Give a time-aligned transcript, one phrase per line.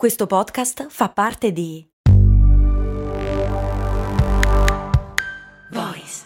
[0.00, 1.86] Questo podcast fa parte di
[5.72, 6.24] Voice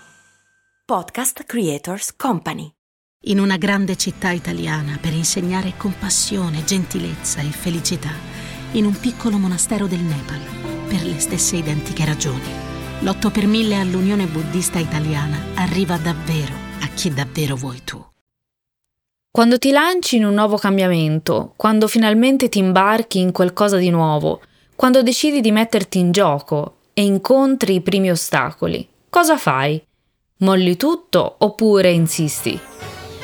[0.85, 2.71] Podcast Creators Company.
[3.23, 8.13] In una grande città italiana per insegnare compassione, gentilezza e felicità,
[8.75, 12.47] in un piccolo monastero del Nepal, per le stesse identiche ragioni.
[13.01, 18.14] L'8 per 1000 all'Unione Buddista Italiana arriva davvero a chi davvero vuoi tu.
[19.37, 24.41] Quando ti lanci in un nuovo cambiamento, quando finalmente ti imbarchi in qualcosa di nuovo,
[24.77, 29.85] quando decidi di metterti in gioco e incontri i primi ostacoli, cosa fai?
[30.37, 32.57] Molli tutto oppure insisti?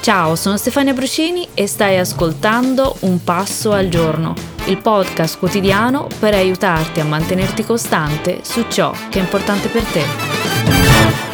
[0.00, 4.34] Ciao, sono Stefania Brucini e stai ascoltando Un passo al giorno,
[4.64, 11.29] il podcast quotidiano per aiutarti a mantenerti costante su ciò che è importante per te.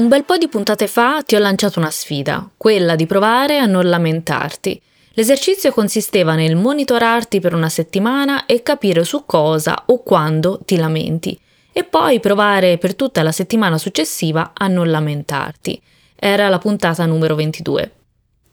[0.00, 3.66] Un bel po' di puntate fa ti ho lanciato una sfida, quella di provare a
[3.66, 4.80] non lamentarti.
[5.12, 11.38] L'esercizio consisteva nel monitorarti per una settimana e capire su cosa o quando ti lamenti,
[11.70, 15.78] e poi provare per tutta la settimana successiva a non lamentarti.
[16.16, 17.92] Era la puntata numero 22.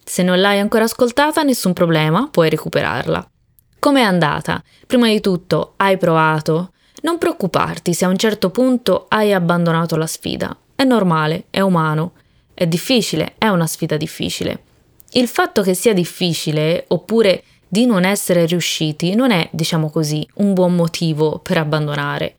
[0.03, 3.25] Se non l'hai ancora ascoltata, nessun problema, puoi recuperarla.
[3.79, 4.61] Com'è andata?
[4.85, 6.73] Prima di tutto, hai provato?
[7.03, 10.53] Non preoccuparti se a un certo punto hai abbandonato la sfida.
[10.77, 12.11] È normale, è umano,
[12.53, 14.61] è difficile, è una sfida difficile.
[15.13, 20.53] Il fatto che sia difficile, oppure di non essere riusciti, non è, diciamo così, un
[20.53, 22.35] buon motivo per abbandonare.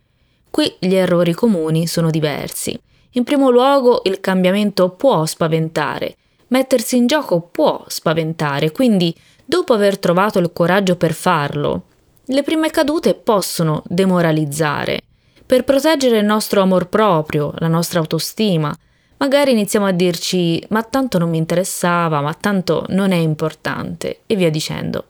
[0.52, 2.80] Qui gli errori comuni sono diversi.
[3.14, 6.14] In primo luogo il cambiamento può spaventare,
[6.46, 9.12] mettersi in gioco può spaventare, quindi
[9.44, 11.86] dopo aver trovato il coraggio per farlo,
[12.26, 15.06] le prime cadute possono demoralizzare
[15.48, 18.76] per proteggere il nostro amor proprio, la nostra autostima.
[19.16, 24.36] Magari iniziamo a dirci ma tanto non mi interessava, ma tanto non è importante e
[24.36, 25.06] via dicendo.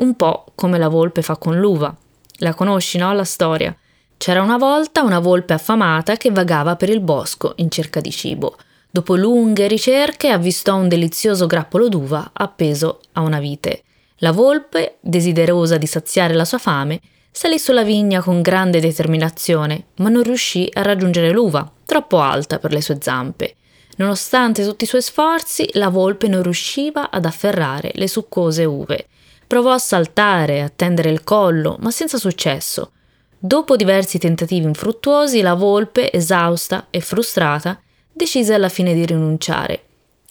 [0.00, 1.96] Un po' come la volpe fa con l'uva.
[2.40, 3.14] La conosci, no?
[3.14, 3.74] La storia.
[4.18, 8.58] C'era una volta una volpe affamata che vagava per il bosco in cerca di cibo.
[8.90, 13.84] Dopo lunghe ricerche avvistò un delizioso grappolo d'uva appeso a una vite.
[14.16, 17.00] La volpe, desiderosa di saziare la sua fame,
[17.32, 22.72] Salì sulla vigna con grande determinazione, ma non riuscì a raggiungere l'uva, troppo alta per
[22.72, 23.54] le sue zampe.
[23.96, 29.06] Nonostante tutti i suoi sforzi, la volpe non riusciva ad afferrare le succose uve.
[29.46, 32.92] Provò a saltare, a tendere il collo, ma senza successo.
[33.38, 37.80] Dopo diversi tentativi infruttuosi, la volpe, esausta e frustrata,
[38.12, 39.84] decise alla fine di rinunciare.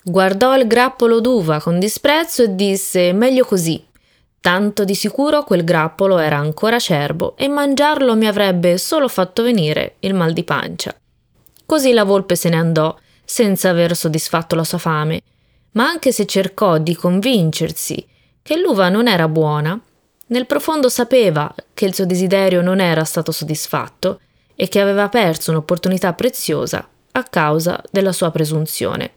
[0.04, 3.84] Guardò il grappolo d'uva con disprezzo e disse: Meglio così,
[4.42, 9.96] Tanto di sicuro quel grappolo era ancora acerbo e mangiarlo mi avrebbe solo fatto venire
[10.00, 10.96] il mal di pancia.
[11.66, 15.22] Così la volpe se ne andò, senza aver soddisfatto la sua fame,
[15.72, 18.08] ma anche se cercò di convincersi
[18.42, 19.80] che l'uva non era buona,
[20.28, 24.22] nel profondo sapeva che il suo desiderio non era stato soddisfatto
[24.56, 29.14] e che aveva perso un'opportunità preziosa a causa della sua presunzione.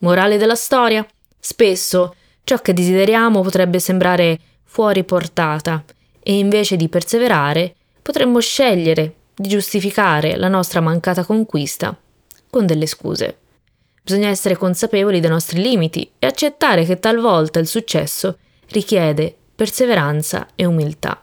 [0.00, 1.06] Morale della storia?
[1.38, 5.82] Spesso Ciò che desideriamo potrebbe sembrare fuori portata
[6.22, 11.96] e invece di perseverare potremmo scegliere di giustificare la nostra mancata conquista
[12.50, 13.38] con delle scuse.
[14.02, 18.38] Bisogna essere consapevoli dei nostri limiti e accettare che talvolta il successo
[18.68, 21.20] richiede perseveranza e umiltà.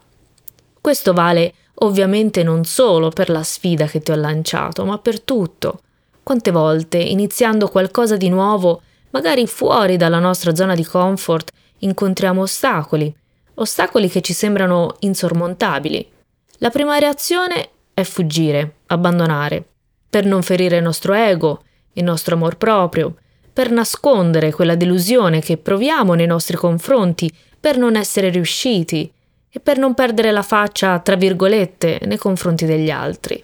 [0.82, 5.82] Questo vale ovviamente non solo per la sfida che ti ho lanciato, ma per tutto.
[6.24, 8.82] Quante volte, iniziando qualcosa di nuovo,
[9.12, 13.14] magari fuori dalla nostra zona di comfort incontriamo ostacoli,
[13.56, 16.10] ostacoli che ci sembrano insormontabili.
[16.58, 19.64] La prima reazione è fuggire, abbandonare,
[20.10, 21.64] per non ferire il nostro ego,
[21.94, 23.16] il nostro amor proprio,
[23.54, 29.12] per nascondere quella delusione che proviamo nei nostri confronti, per non essere riusciti
[29.50, 33.44] e per non perdere la faccia, tra virgolette, nei confronti degli altri.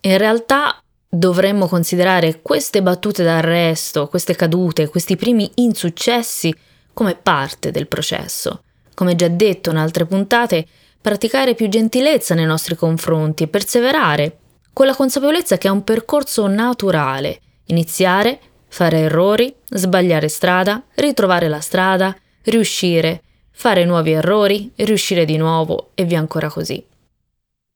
[0.00, 0.78] In realtà
[1.16, 6.54] dovremmo considerare queste battute d'arresto, queste cadute, questi primi insuccessi
[6.92, 8.62] come parte del processo.
[8.94, 10.66] Come già detto in altre puntate,
[11.00, 14.38] praticare più gentilezza nei nostri confronti e perseverare,
[14.72, 17.40] con la consapevolezza che è un percorso naturale.
[17.66, 23.22] Iniziare, fare errori, sbagliare strada, ritrovare la strada, riuscire,
[23.52, 26.84] fare nuovi errori, riuscire di nuovo e via ancora così.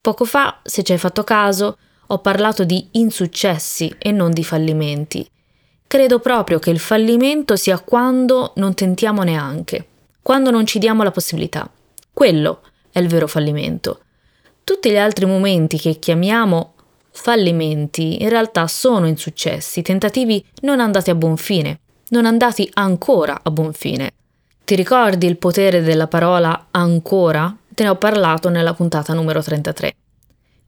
[0.01, 1.77] Poco fa, se ci hai fatto caso,
[2.11, 5.29] ho parlato di insuccessi e non di fallimenti.
[5.85, 9.87] Credo proprio che il fallimento sia quando non tentiamo neanche,
[10.21, 11.69] quando non ci diamo la possibilità.
[12.11, 12.61] Quello
[12.91, 14.01] è il vero fallimento.
[14.63, 16.73] Tutti gli altri momenti che chiamiamo
[17.11, 21.79] fallimenti in realtà sono insuccessi, tentativi non andati a buon fine,
[22.09, 24.13] non andati ancora a buon fine.
[24.63, 27.55] Ti ricordi il potere della parola ancora?
[27.71, 29.93] Te ne ho parlato nella puntata numero 33.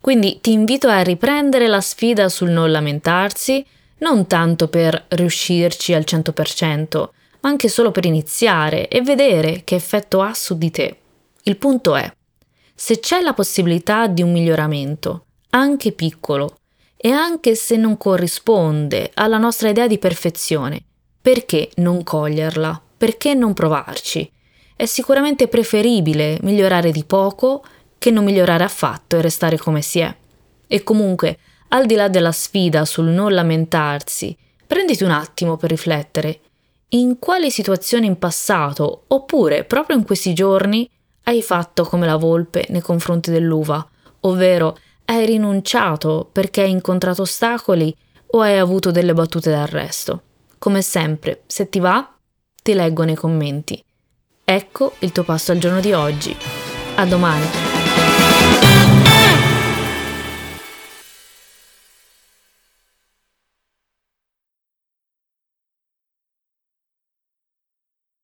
[0.01, 3.63] Quindi ti invito a riprendere la sfida sul non lamentarsi,
[3.99, 7.09] non tanto per riuscirci al 100%,
[7.41, 10.97] ma anche solo per iniziare e vedere che effetto ha su di te.
[11.43, 12.11] Il punto è,
[12.73, 16.57] se c'è la possibilità di un miglioramento, anche piccolo,
[16.97, 20.83] e anche se non corrisponde alla nostra idea di perfezione,
[21.21, 22.81] perché non coglierla?
[22.97, 24.31] Perché non provarci?
[24.75, 27.63] È sicuramente preferibile migliorare di poco
[28.01, 30.11] che non migliorare affatto e restare come si è.
[30.65, 31.37] E comunque,
[31.67, 36.39] al di là della sfida sul non lamentarsi, prenditi un attimo per riflettere
[36.93, 40.89] in quali situazioni in passato, oppure proprio in questi giorni,
[41.25, 43.87] hai fatto come la volpe nei confronti dell'uva,
[44.21, 44.75] ovvero
[45.05, 47.95] hai rinunciato perché hai incontrato ostacoli
[48.31, 50.23] o hai avuto delle battute d'arresto.
[50.57, 52.11] Come sempre, se ti va,
[52.63, 53.79] ti leggo nei commenti.
[54.43, 56.35] Ecco il tuo passo al giorno di oggi.
[56.95, 57.70] A domani!